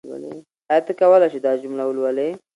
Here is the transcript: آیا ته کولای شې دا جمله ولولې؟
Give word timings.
آیا 0.73 0.77
ته 0.87 0.91
کولای 0.99 1.29
شې 1.33 1.39
دا 1.45 1.51
جمله 1.63 1.83
ولولې؟ 1.87 2.27